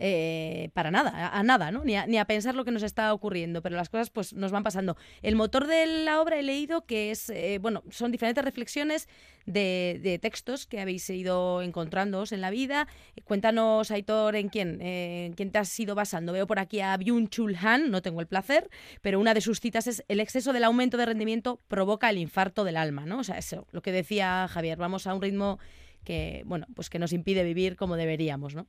eh, 0.00 0.70
para 0.74 0.92
nada, 0.92 1.36
a, 1.36 1.42
nada, 1.42 1.72
¿no? 1.72 1.82
Ni 1.84 1.96
a, 1.96 2.24
pensar 2.24 2.54
lo 2.54 2.64
que 2.64 2.70
nos 2.70 2.84
está 2.84 3.12
ocurriendo, 3.12 3.62
pero 3.62 3.74
las 3.74 3.88
cosas 3.88 4.10
pues 4.10 4.32
nos 4.32 4.52
van 4.52 4.62
pasando. 4.62 4.96
El 5.22 5.34
motor 5.34 5.66
de 5.66 5.86
la 6.04 6.20
obra 6.20 6.38
he 6.38 6.42
leído 6.44 6.86
que 6.86 7.10
es, 7.10 7.28
eh, 7.30 7.58
bueno, 7.60 7.82
son 7.90 8.12
diferentes 8.12 8.44
reflexiones 8.44 9.08
de, 9.44 10.18
textos 10.22 10.66
que 10.66 10.80
habéis 10.80 11.10
ido 11.10 11.62
encontrándoos 11.62 12.30
en 12.30 12.40
la 12.40 12.50
vida. 12.50 12.86
Cuéntanos, 13.24 13.90
Aitor, 13.90 14.36
en 14.36 14.50
quién, 14.50 14.78
eh, 14.80 15.32
quién 15.34 15.50
te 15.50 15.58
has 15.58 15.80
ido 15.80 15.96
basando. 15.96 16.32
Veo 16.32 16.46
por 16.46 16.60
aquí 16.60 16.80
a 16.80 16.96
Byung-Chul 16.96 17.56
Han, 17.60 17.90
no 17.90 18.00
tengo 18.00 18.20
el 18.20 18.28
placer, 18.28 18.70
pero 19.02 19.18
una 19.18 19.34
de 19.34 19.40
sus 19.40 19.58
citas 19.60 19.88
es 19.88 20.04
el 20.06 20.20
exceso 20.20 20.52
del 20.52 20.62
aumento 20.62 20.96
de 20.96 21.06
rendimiento 21.06 21.60
provoca 21.66 22.08
el 22.08 22.18
infarto 22.18 22.62
del 22.62 22.76
alma, 22.76 23.04
¿no? 23.04 23.18
O 23.18 23.24
sea, 23.24 23.36
eso, 23.36 23.66
lo 23.72 23.82
que 23.82 23.90
decía 23.90 24.46
Javier, 24.48 24.78
vamos 24.78 25.08
a 25.08 25.14
un 25.14 25.22
ritmo 25.22 25.58
que, 26.04 26.42
bueno, 26.46 26.66
pues 26.76 26.88
que 26.88 27.00
nos 27.00 27.12
impide 27.12 27.42
vivir 27.42 27.74
como 27.74 27.96
deberíamos, 27.96 28.54
¿no? 28.54 28.68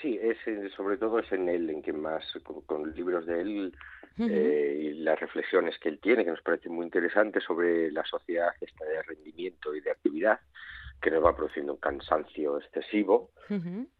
Sí, 0.00 0.18
es 0.20 0.36
sobre 0.74 0.98
todo 0.98 1.18
es 1.18 1.32
en 1.32 1.48
él 1.48 1.70
en 1.70 1.82
que 1.82 1.92
más, 1.92 2.24
con, 2.66 2.94
libros 2.94 3.26
de 3.26 3.40
él 3.40 3.76
eh, 4.18 4.78
y 4.80 4.92
las 4.94 5.18
reflexiones 5.18 5.78
que 5.78 5.88
él 5.88 5.98
tiene, 6.00 6.24
que 6.24 6.30
nos 6.30 6.42
parecen 6.42 6.72
muy 6.72 6.84
interesantes 6.84 7.42
sobre 7.44 7.90
la 7.90 8.04
sociedad 8.04 8.50
esta 8.60 8.84
de 8.84 9.02
rendimiento 9.02 9.74
y 9.74 9.80
de 9.80 9.90
actividad, 9.90 10.38
que 11.00 11.10
nos 11.10 11.24
va 11.24 11.34
produciendo 11.34 11.72
un 11.72 11.80
cansancio 11.80 12.58
excesivo 12.58 13.30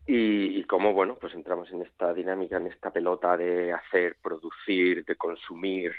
y, 0.07 0.59
y 0.59 0.65
cómo, 0.65 0.93
bueno, 0.93 1.17
pues 1.19 1.35
entramos 1.35 1.71
en 1.71 1.83
esta 1.83 2.13
dinámica, 2.13 2.59
en 2.59 2.67
esta 2.67 2.91
pelota 2.91 3.37
de 3.37 3.73
hacer, 3.73 4.17
producir, 4.23 5.05
de 5.05 5.17
consumir, 5.17 5.95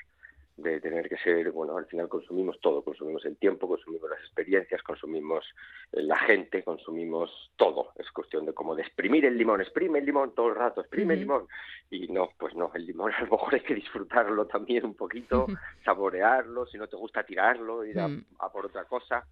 de 0.58 0.82
tener 0.82 1.08
que 1.08 1.18
ser, 1.18 1.52
bueno, 1.52 1.78
al 1.78 1.86
final 1.86 2.10
consumimos 2.10 2.60
todo, 2.60 2.84
consumimos 2.84 3.24
el 3.26 3.38
tiempo, 3.38 3.68
consumimos 3.68 4.10
las 4.10 4.20
experiencias, 4.20 4.82
consumimos 4.82 5.46
eh, 5.92 6.02
la 6.02 6.18
gente, 6.18 6.64
consumimos 6.64 7.52
todo. 7.56 7.92
Es 7.96 8.10
cuestión 8.12 8.46
de 8.46 8.54
como 8.54 8.76
de 8.76 8.82
exprimir 8.82 9.26
el 9.26 9.38
limón, 9.38 9.62
exprime 9.62 10.00
el 10.00 10.06
limón 10.06 10.34
todo 10.34 10.50
el 10.50 10.56
rato, 10.56 10.82
exprime 10.82 11.14
el 11.14 11.22
limón. 11.22 11.48
Y 11.92 12.08
no, 12.08 12.30
pues 12.40 12.56
no, 12.56 12.72
el 12.74 12.88
limón 12.88 13.14
a 13.18 13.22
lo 13.22 13.32
mejor 13.32 13.54
hay 13.54 13.62
que 13.62 13.76
disfrutarlo 13.76 14.48
también 14.48 14.84
un 14.84 14.96
poquito, 14.96 15.46
saborearlo, 15.86 16.66
si 16.66 16.78
no 16.78 16.88
te 16.88 16.98
gusta 16.98 17.24
tirarlo, 17.24 17.86
ir 17.86 18.00
a, 18.00 18.10
por 18.52 18.66
otra 18.66 18.86
cosa. 18.86 19.26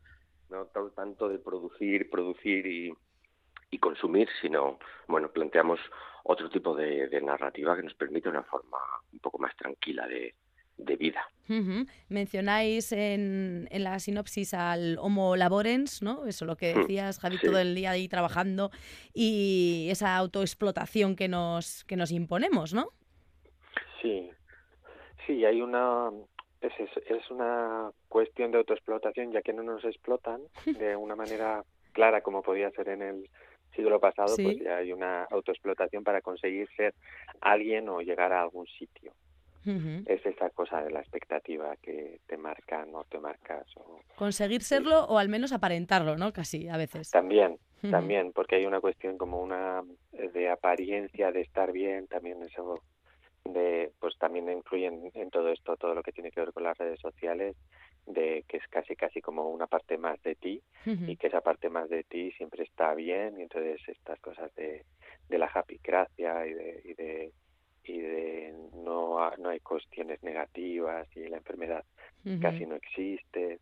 no 0.50 0.66
tanto 0.96 1.28
de 1.28 1.40
producir, 1.40 2.08
producir 2.10 2.68
y, 2.68 2.94
y 3.72 3.80
consumir, 3.80 4.30
sino, 4.42 4.78
bueno, 5.08 5.30
planteamos 5.30 5.80
otro 6.28 6.50
tipo 6.50 6.76
de, 6.76 7.10
narrativa 7.22 7.76
que 7.76 7.84
nos 7.84 7.94
permite 7.94 8.30
una 8.30 8.44
forma 8.44 8.78
un 9.12 9.20
poco 9.20 9.38
más 9.38 9.56
tranquila 9.56 10.08
de, 10.08 10.34
vida. 10.78 11.22
Mencionáis 12.10 12.92
en, 12.92 13.68
en, 13.70 13.84
la 13.84 14.00
sinopsis 14.00 14.54
al 14.54 14.98
Homo 15.00 15.36
Laborens, 15.36 16.02
¿no? 16.02 16.26
Eso 16.26 16.46
lo 16.46 16.56
que 16.56 16.74
hmm, 16.74 16.80
decías, 16.80 17.20
Javi, 17.20 17.38
todo 17.40 17.60
el 17.60 17.76
día 17.76 17.92
ahí 17.92 18.08
trabajando 18.08 18.72
y 19.14 19.88
esa 19.92 20.16
autoexplotación 20.16 21.16
que 21.16 21.28
nos, 21.28 21.84
que 21.86 21.96
nos 21.96 22.12
imponemos, 22.12 22.74
¿no? 22.74 22.90
Sí, 24.02 24.30
sí, 25.26 25.46
hay 25.46 25.62
una... 25.62 26.12
Es, 26.62 26.74
es 26.80 27.30
una 27.30 27.92
cuestión 28.08 28.52
de 28.52 28.58
autoexplotación, 28.58 29.32
ya 29.32 29.42
que 29.42 29.54
no 29.54 29.62
nos 29.62 29.86
explotan 29.86 30.42
de 30.66 30.96
una 30.96 31.16
manera 31.16 31.64
clara 31.94 32.22
como 32.22 32.42
podía 32.42 32.72
ser 32.72 32.90
en 32.90 33.04
el 33.04 33.30
siglo 33.76 34.00
pasado, 34.00 34.36
pues 34.36 34.60
ya 34.60 34.78
hay 34.78 34.92
una 34.92 35.26
autoexplotación 35.26 36.04
para 36.04 36.22
conseguir 36.22 36.68
ser 36.76 36.94
alguien 37.42 37.90
o 37.90 38.02
llegar 38.02 38.34
a 38.34 38.42
algún 38.42 38.66
sitio. 38.68 39.14
Es 40.06 40.26
esa 40.26 40.50
cosa 40.52 40.82
de 40.84 40.92
la 40.92 41.00
expectativa 41.00 41.76
que 41.78 42.20
te 42.28 42.38
marcan 42.38 42.94
o 42.94 43.04
te 43.06 43.20
marcas. 43.20 43.66
O... 43.78 44.00
Conseguir 44.16 44.62
serlo 44.62 45.06
o 45.06 45.18
al 45.18 45.30
menos 45.30 45.54
aparentarlo, 45.54 46.18
¿no? 46.18 46.32
Casi 46.34 46.68
a 46.70 46.78
veces. 46.78 47.10
También, 47.10 47.58
también, 47.90 48.32
porque 48.32 48.58
hay 48.58 48.66
una 48.66 48.80
cuestión 48.80 49.18
como 49.18 49.42
una 49.42 49.84
eh, 50.14 50.30
de 50.30 50.50
apariencia, 50.50 51.32
de 51.32 51.42
estar 51.42 51.72
bien, 51.72 52.08
también 52.08 52.42
eso 52.44 52.82
de 53.44 53.92
pues 54.00 54.18
también 54.18 54.50
influye 54.50 54.88
en, 54.88 55.30
todo 55.30 55.50
esto, 55.50 55.78
todo 55.78 55.94
lo 55.94 56.02
que 56.02 56.12
tiene 56.12 56.32
que 56.32 56.40
ver 56.40 56.52
con 56.52 56.64
las 56.64 56.78
redes 56.78 57.00
sociales, 57.00 57.56
de 58.08 58.44
que 58.48 58.58
es 58.58 58.68
casi 58.70 58.96
casi 58.96 59.22
como 59.22 59.50
una 59.50 59.68
parte 59.68 59.98
más 59.98 60.22
de 60.24 60.36
ti 60.36 60.62
y 60.86 61.16
que 61.18 61.28
esa 61.28 61.42
parte 61.42 61.70
más 61.70 61.90
de 61.90 62.04
ti 62.04 62.32
siempre 62.34 62.64
está 62.64 62.94
bien 62.94 63.40
y 63.40 63.44
entonces 63.44 63.82
estas 63.88 64.20
cosas 64.20 64.54
de, 64.56 64.84
de 65.28 65.38
la 65.38 65.48
happy 65.48 65.80
gracia 65.84 66.46
y 66.46 66.54
de, 66.54 66.82
y 66.86 66.94
de 66.94 67.32
y 67.88 68.00
de 68.00 68.45
no, 69.20 69.38
no 69.38 69.50
hay 69.50 69.60
cuestiones 69.60 70.22
negativas 70.24 71.08
y 71.16 71.28
la 71.28 71.38
enfermedad 71.38 71.84
casi 72.42 72.66
no 72.66 72.76
existe. 72.76 73.60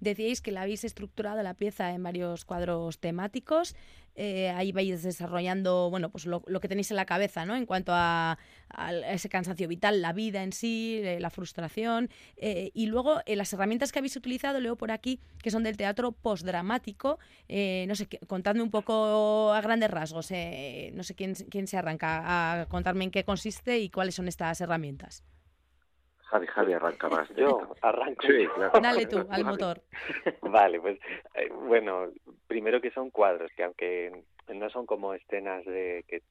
Decíais 0.00 0.40
que 0.40 0.52
la 0.52 0.62
habéis 0.62 0.84
estructurado 0.84 1.42
la 1.42 1.54
pieza 1.54 1.90
en 1.92 2.02
varios 2.02 2.44
cuadros 2.44 2.98
temáticos. 2.98 3.74
Eh, 4.14 4.50
ahí 4.50 4.72
vais 4.72 5.02
desarrollando 5.02 5.88
bueno, 5.88 6.10
pues 6.10 6.26
lo, 6.26 6.42
que 6.42 6.68
tenéis 6.68 6.90
en 6.90 6.98
la 6.98 7.06
cabeza 7.06 7.46
¿no? 7.46 7.56
en 7.56 7.64
cuanto 7.64 7.92
a, 7.94 8.38
ese 9.08 9.30
cansancio 9.30 9.68
vital, 9.68 10.02
la 10.02 10.12
vida 10.12 10.42
en 10.42 10.52
sí, 10.52 11.00
eh, 11.02 11.18
la 11.18 11.30
frustración. 11.30 12.08
Eh, 12.36 12.70
y 12.74 12.86
luego 12.86 13.20
las 13.26 13.52
herramientas 13.52 13.90
que 13.90 13.98
habéis 13.98 14.16
utilizado, 14.16 14.60
leo 14.60 14.76
por 14.76 14.90
aquí, 14.90 15.20
que 15.42 15.50
son 15.50 15.62
del 15.62 15.76
teatro 15.76 16.12
postdramático. 16.12 17.18
no 17.48 17.94
sé, 17.94 18.08
contadme 18.26 18.62
un 18.62 18.70
poco 18.70 19.52
a 19.52 19.60
grandes 19.60 19.90
rasgos. 19.90 20.30
no 20.30 21.02
sé 21.02 21.14
quién, 21.16 21.34
quién 21.34 21.66
se 21.66 21.76
arranca 21.76 22.60
a 22.62 22.66
contarme 22.66 23.04
en 23.04 23.10
qué 23.10 23.24
consiste 23.24 23.78
y 23.78 23.90
cuáles 23.90 24.14
son 24.14 24.28
estas 24.28 24.60
herramientas. 24.60 25.24
Javi, 26.32 26.46
Javi, 26.46 26.72
arranca 26.72 27.08
más. 27.10 27.28
Yo 27.36 27.74
arranco. 27.82 28.26
Sí, 28.26 28.46
claro. 28.54 28.80
Dale 28.80 29.06
tú, 29.06 29.26
al 29.28 29.44
motor. 29.44 29.82
Vale, 30.40 30.80
pues 30.80 30.98
eh, 31.34 31.50
bueno, 31.50 32.08
primero 32.46 32.80
que 32.80 32.90
son 32.90 33.10
cuadros, 33.10 33.50
que 33.54 33.64
aunque 33.64 34.24
no 34.48 34.70
son 34.70 34.86
como 34.86 35.12
escenas 35.12 35.62
de 35.66 36.04
que, 36.08 36.22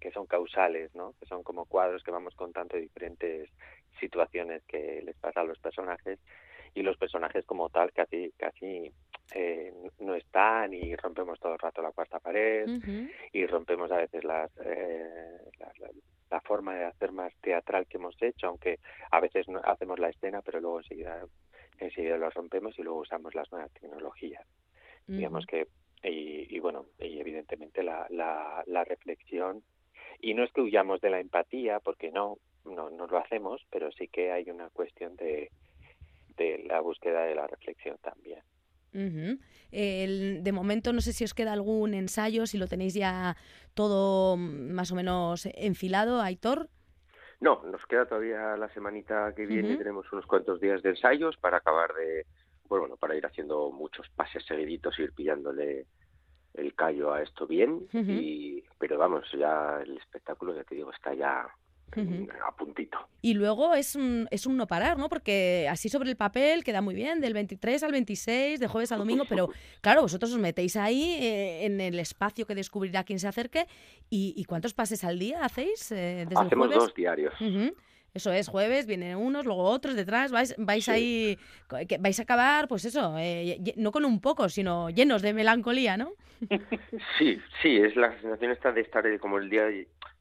que 0.00 0.12
son 0.12 0.26
causales, 0.26 0.94
¿no? 0.94 1.14
Que 1.18 1.26
son 1.26 1.42
como 1.42 1.64
cuadros 1.64 2.04
que 2.04 2.12
vamos 2.12 2.34
contando 2.36 2.76
diferentes 2.76 3.50
situaciones 3.98 4.62
que 4.66 5.02
les 5.04 5.16
pasa 5.16 5.40
a 5.40 5.44
los 5.44 5.58
personajes 5.58 6.20
y 6.72 6.82
los 6.82 6.96
personajes 6.96 7.44
como 7.44 7.68
tal 7.68 7.92
casi 7.92 8.32
casi 8.38 8.92
eh, 9.34 9.74
no 9.98 10.14
están 10.14 10.72
y 10.72 10.94
rompemos 10.94 11.40
todo 11.40 11.54
el 11.54 11.58
rato 11.58 11.82
la 11.82 11.90
cuarta 11.90 12.20
pared 12.20 12.68
y 13.32 13.46
rompemos 13.46 13.90
a 13.90 13.96
veces 13.96 14.22
las, 14.22 14.50
eh, 14.64 15.38
las, 15.58 15.74
la 16.30 16.40
forma 16.40 16.74
de 16.74 16.84
hacer 16.84 17.12
más 17.12 17.34
teatral 17.40 17.86
que 17.86 17.96
hemos 17.96 18.20
hecho, 18.22 18.48
aunque 18.48 18.78
a 19.10 19.20
veces 19.20 19.48
no 19.48 19.60
hacemos 19.64 19.98
la 19.98 20.08
escena, 20.08 20.42
pero 20.42 20.60
luego 20.60 20.78
enseguida, 20.80 21.24
enseguida 21.78 22.16
lo 22.16 22.30
rompemos 22.30 22.78
y 22.78 22.82
luego 22.82 23.00
usamos 23.00 23.34
las 23.34 23.50
nuevas 23.50 23.72
tecnologías. 23.72 24.46
Digamos 25.06 25.44
que, 25.46 25.66
y, 26.04 26.56
bueno, 26.60 26.86
y 27.00 27.18
evidentemente 27.18 27.82
la, 27.82 28.06
la, 28.10 28.62
la 28.66 28.84
reflexión, 28.84 29.64
y 30.20 30.34
no 30.34 30.44
es 30.44 30.52
que 30.52 30.60
huyamos 30.60 31.00
de 31.00 31.10
la 31.10 31.18
empatía, 31.18 31.80
porque 31.80 32.12
no, 32.12 32.38
no, 32.64 32.90
no 32.90 33.06
lo 33.08 33.18
hacemos, 33.18 33.60
pero 33.70 33.90
sí 33.90 34.06
que 34.06 34.30
hay 34.30 34.48
una 34.50 34.68
cuestión 34.70 35.16
de, 35.16 35.50
de 36.36 36.58
la 36.58 36.80
búsqueda 36.80 37.24
de 37.24 37.34
la 37.34 37.48
reflexión 37.48 37.98
también 37.98 38.40
de 38.92 40.52
momento 40.52 40.92
no 40.92 41.00
sé 41.00 41.12
si 41.12 41.24
os 41.24 41.34
queda 41.34 41.52
algún 41.52 41.94
ensayo, 41.94 42.46
si 42.46 42.58
lo 42.58 42.66
tenéis 42.66 42.94
ya 42.94 43.36
todo 43.74 44.36
más 44.36 44.90
o 44.92 44.94
menos 44.94 45.46
enfilado, 45.54 46.20
Aitor. 46.20 46.68
No, 47.40 47.62
nos 47.64 47.86
queda 47.86 48.06
todavía 48.06 48.56
la 48.56 48.68
semanita 48.68 49.32
que 49.34 49.46
viene, 49.46 49.76
tenemos 49.76 50.12
unos 50.12 50.26
cuantos 50.26 50.60
días 50.60 50.82
de 50.82 50.90
ensayos 50.90 51.36
para 51.38 51.56
acabar 51.56 51.94
de, 51.94 52.26
bueno, 52.68 52.96
para 52.96 53.16
ir 53.16 53.24
haciendo 53.24 53.70
muchos 53.70 54.08
pases 54.10 54.44
seguiditos, 54.44 54.98
ir 54.98 55.12
pillándole 55.12 55.86
el 56.52 56.74
callo 56.74 57.14
a 57.14 57.22
esto 57.22 57.46
bien, 57.46 57.88
y, 57.92 58.62
pero 58.78 58.98
vamos, 58.98 59.24
ya 59.32 59.80
el 59.82 59.96
espectáculo, 59.96 60.54
ya 60.54 60.64
te 60.64 60.74
digo, 60.74 60.90
está 60.90 61.14
ya 61.14 61.48
a 61.96 62.56
puntito. 62.56 62.98
Y 63.22 63.34
luego 63.34 63.74
es 63.74 63.96
un, 63.96 64.28
es 64.30 64.46
un 64.46 64.56
no 64.56 64.66
parar, 64.66 64.98
¿no? 64.98 65.08
Porque 65.08 65.68
así 65.70 65.88
sobre 65.88 66.10
el 66.10 66.16
papel 66.16 66.64
queda 66.64 66.80
muy 66.80 66.94
bien, 66.94 67.20
del 67.20 67.34
23 67.34 67.82
al 67.82 67.92
26, 67.92 68.60
de 68.60 68.66
jueves 68.66 68.92
a 68.92 68.96
domingo, 68.96 69.24
pero 69.28 69.48
claro, 69.80 70.02
vosotros 70.02 70.32
os 70.32 70.38
metéis 70.38 70.76
ahí 70.76 71.16
eh, 71.20 71.66
en 71.66 71.80
el 71.80 71.98
espacio 71.98 72.46
que 72.46 72.54
descubrirá 72.54 73.04
quien 73.04 73.18
se 73.18 73.28
acerque. 73.28 73.66
¿Y, 74.08 74.44
cuántos 74.44 74.74
pases 74.74 75.04
al 75.04 75.18
día 75.18 75.44
hacéis? 75.44 75.92
Eh, 75.92 76.26
desde 76.28 76.42
Hacemos 76.42 76.70
dos 76.70 76.94
diarios. 76.94 77.34
Eso 78.12 78.32
es, 78.32 78.48
jueves, 78.48 78.86
vienen 78.86 79.16
unos, 79.16 79.46
luego 79.46 79.62
otros 79.62 79.94
detrás, 79.94 80.32
vais, 80.32 80.54
vais 80.58 80.88
ahí, 80.88 81.38
vais 82.00 82.18
a 82.18 82.22
acabar, 82.24 82.66
pues 82.66 82.84
eso, 82.84 83.14
eh, 83.18 83.60
no 83.76 83.92
con 83.92 84.04
un 84.04 84.20
poco, 84.20 84.48
sino 84.48 84.90
llenos 84.90 85.22
de 85.22 85.32
melancolía, 85.32 85.96
¿no? 85.96 86.12
Sí, 87.18 87.38
sí, 87.62 87.76
es 87.76 87.94
la 87.96 88.18
sensación 88.20 88.50
esta 88.50 88.72
de 88.72 88.80
estar 88.80 89.04
como 89.20 89.38
el 89.38 89.48
día, 89.48 89.66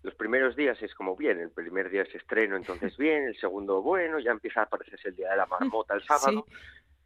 los 0.04 0.16
primeros 0.16 0.56
días 0.56 0.82
es 0.82 0.94
como 0.96 1.16
bien, 1.16 1.40
el 1.40 1.52
primer 1.52 1.90
día 1.90 2.04
es 2.04 2.16
estreno, 2.16 2.56
entonces 2.56 2.96
bien, 2.98 3.24
el 3.24 3.38
segundo 3.38 3.82
bueno, 3.82 4.20
ya 4.20 4.32
empieza 4.32 4.62
a 4.62 4.64
aparecerse 4.64 5.10
el 5.10 5.16
día 5.16 5.32
de 5.32 5.38
la 5.38 5.46
marmota 5.46 5.94
el 5.94 6.04
sábado, 6.08 6.46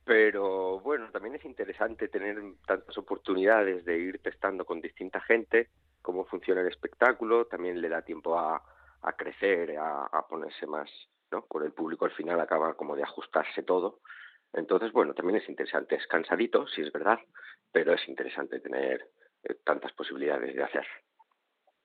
pero 0.04 0.80
bueno, 0.82 1.10
también 1.12 1.36
es 1.36 1.46
interesante 1.46 2.08
tener 2.08 2.38
tantas 2.66 2.98
oportunidades 2.98 3.86
de 3.86 3.98
ir 3.98 4.20
testando 4.20 4.66
con 4.66 4.82
distinta 4.82 5.22
gente 5.22 5.70
cómo 6.02 6.26
funciona 6.26 6.60
el 6.60 6.68
espectáculo, 6.68 7.46
también 7.46 7.80
le 7.80 7.88
da 7.88 8.02
tiempo 8.02 8.38
a 8.38 8.62
a 9.04 9.14
crecer, 9.14 9.78
a, 9.78 10.26
ponerse 10.30 10.66
más, 10.66 10.90
¿no? 11.32 11.46
Con 11.46 11.64
el 11.64 11.74
público 11.74 12.06
al 12.06 12.12
final 12.12 12.40
acaba 12.40 12.74
como 12.76 12.96
de 12.96 13.04
ajustarse 13.04 13.64
todo. 13.64 14.00
Entonces, 14.54 14.92
bueno, 14.92 15.14
también 15.14 15.42
es 15.42 15.50
interesante, 15.50 15.96
es 15.96 16.08
cansadito, 16.08 16.68
sí 16.68 16.82
es 16.82 16.92
verdad, 16.92 17.20
pero 17.72 17.94
es 17.94 18.08
interesante 18.08 18.60
tener 18.60 19.10
eh, 19.44 19.56
tantas 19.66 19.92
posibilidades 19.94 20.56
de 20.56 20.64
hacer. 20.64 20.86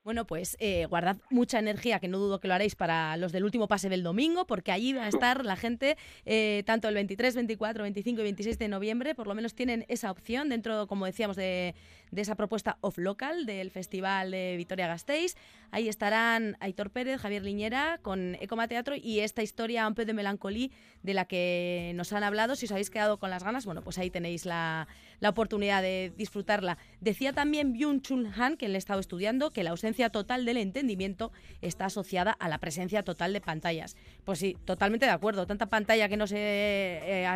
Bueno, 0.09 0.27
pues 0.27 0.57
eh, 0.59 0.87
guardad 0.87 1.19
mucha 1.29 1.59
energía, 1.59 2.01
que 2.01 2.09
no 2.09 2.17
dudo 2.17 2.41
que 2.41 2.49
lo 2.49 2.55
haréis 2.55 2.75
para 2.75 3.19
los 3.19 3.31
del 3.31 3.45
último 3.45 3.69
pase 3.69 3.91
del 3.91 4.03
domingo, 4.03 4.47
porque 4.47 4.73
allí 4.73 4.95
va 4.95 5.05
a 5.05 5.09
estar 5.09 5.45
la 5.45 5.55
gente 5.55 5.99
eh, 6.25 6.63
tanto 6.65 6.89
el 6.89 6.95
23, 6.95 7.35
24, 7.35 7.83
25 7.83 8.23
y 8.23 8.25
26 8.25 8.59
de 8.59 8.69
noviembre, 8.69 9.15
por 9.15 9.27
lo 9.27 9.35
menos 9.35 9.55
tienen 9.55 9.85
esa 9.89 10.11
opción 10.11 10.49
dentro, 10.49 10.87
como 10.87 11.05
decíamos, 11.05 11.37
de, 11.37 11.75
esa 12.17 12.37
propuesta 12.37 12.79
off-local 12.81 13.45
del 13.45 13.71
Festival 13.71 14.31
de 14.31 14.55
Vitoria-Gasteiz. 14.57 15.37
Ahí 15.73 15.91
estarán 15.91 16.57
Aitor 16.61 16.89
Pérez, 16.89 17.21
Javier 17.21 17.43
Liñera 17.45 17.99
con 18.01 18.35
Ecoma 18.37 18.67
Teatro 18.67 18.95
y 18.97 19.21
esta 19.21 19.43
historia 19.43 19.87
Un 19.87 19.93
de 19.93 20.15
melancolía 20.15 20.71
de 21.03 21.13
la 21.13 21.27
que 21.27 21.93
nos 21.97 22.15
han 22.15 22.23
hablado. 22.23 22.57
Si 22.57 22.65
os 22.65 22.73
habéis 22.73 22.89
quedado 22.89 23.19
con 23.19 23.29
las 23.29 23.45
ganas, 23.45 23.67
bueno, 23.67 23.83
pues 23.83 23.99
ahí 23.99 24.09
tenéis 24.09 24.47
la, 24.47 24.89
la 25.21 25.31
oportunidad 25.31 25.83
de 25.83 26.13
disfrutarla. 26.17 26.79
Decía 27.01 27.33
también 27.33 27.73
Byung 27.73 28.03
Chun 28.03 28.27
Han, 28.37 28.57
que 28.57 28.69
le 28.69 28.75
he 28.75 28.79
estado 28.79 29.01
estudiando, 29.01 29.51
que 29.51 29.65
la 29.65 29.71
ausencia 29.71 30.11
total 30.11 30.45
del 30.45 30.57
entendimiento 30.57 31.33
está 31.61 31.87
asociada 31.87 32.33
a 32.33 32.49
la 32.49 32.59
presencia 32.59 33.03
total 33.03 33.33
de 33.33 33.41
pantallas. 33.41 33.97
Pues 34.25 34.39
sí, 34.39 34.57
totalmente 34.65 35.07
de 35.07 35.13
acuerdo. 35.13 35.47
Tanta 35.47 35.67
pantalla 35.67 36.09
que 36.09 36.17
nos 36.17 36.33
eh, 36.35 37.27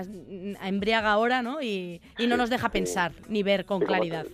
embriaga 0.62 1.12
ahora, 1.12 1.42
¿no? 1.42 1.62
Y, 1.62 2.00
y 2.18 2.26
no 2.26 2.36
nos 2.36 2.50
deja 2.50 2.70
pensar 2.70 3.12
ni 3.28 3.42
ver 3.42 3.64
con 3.64 3.80
claridad 3.80 4.26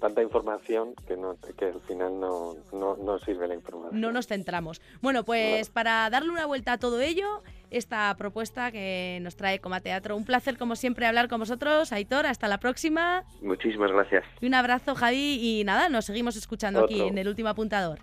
tanta 0.00 0.22
información 0.22 0.94
que, 1.06 1.16
no, 1.16 1.36
que 1.56 1.66
al 1.66 1.80
final 1.82 2.18
no, 2.20 2.56
no, 2.72 3.18
sirve 3.20 3.48
la 3.48 3.54
información. 3.54 4.00
No 4.00 4.12
nos 4.12 4.26
centramos. 4.26 4.80
Bueno, 5.00 5.24
pues 5.24 5.70
para 5.70 6.08
darle 6.10 6.30
una 6.30 6.46
vuelta 6.46 6.74
a 6.74 6.78
todo 6.78 7.00
ello, 7.00 7.42
esta 7.70 8.14
propuesta 8.16 8.70
que 8.72 9.18
nos 9.22 9.36
trae 9.36 9.58
Coma 9.60 9.80
Teatro. 9.80 10.16
Un 10.16 10.24
placer, 10.24 10.56
como 10.56 10.76
siempre, 10.76 11.06
hablar 11.06 11.28
con 11.28 11.40
vosotros. 11.40 11.92
Aitor, 11.92 12.26
hasta 12.26 12.48
la 12.48 12.58
próxima. 12.58 13.24
Muchísimas 13.42 13.90
gracias. 13.90 14.24
Y 14.40 14.46
un 14.46 14.54
abrazo, 14.54 14.94
Javi. 14.94 15.38
Y 15.40 15.64
nada, 15.64 15.88
nos 15.88 16.04
seguimos 16.04 16.36
escuchando 16.36 16.84
aquí 16.84 17.00
en 17.00 17.18
el 17.18 17.28
último 17.28 17.48
apuntador. 17.48 17.98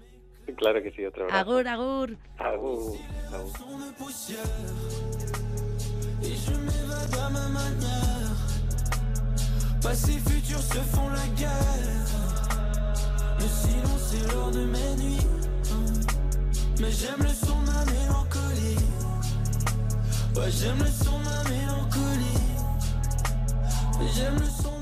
Claro 0.57 0.81
que 0.83 0.91
sí, 0.91 1.05
otro 1.05 1.23
abrazo. 1.23 1.39
Agur, 1.39 1.67
agur. 1.67 2.17
Agur. 2.37 2.97
Passé, 9.85 10.13
futur 10.13 10.59
se 10.59 10.79
font 10.95 11.09
la 11.09 11.27
guerre. 11.37 11.51
Le 13.37 13.45
silence 13.45 14.13
est 14.15 14.31
l'heure 14.31 14.49
de 14.49 14.65
mes 14.65 14.95
nuits. 14.95 15.27
Mais 16.81 16.91
j'aime 16.91 17.19
le 17.19 17.29
son 17.29 17.61
de 17.61 17.67
ma 17.67 17.85
mélancolie. 17.85 18.79
Ouais, 20.35 20.49
j'aime 20.49 20.79
le 20.79 20.87
son 20.87 21.19
de 21.19 21.25
ma 21.25 21.43
mélancolie. 21.51 22.41
J'aime 24.15 24.39
le 24.39 24.63
son 24.63 24.74